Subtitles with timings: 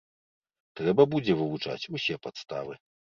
[0.79, 2.73] Трэба будзе вывучаць усе падставы.